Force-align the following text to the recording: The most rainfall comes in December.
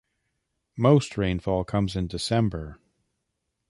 The 0.77 0.81
most 0.81 1.15
rainfall 1.15 1.63
comes 1.63 1.95
in 1.95 2.07
December. 2.07 2.79